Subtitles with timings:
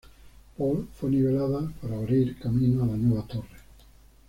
[0.57, 3.59] Paul fue nivelada para abrir camino a la nueva torre.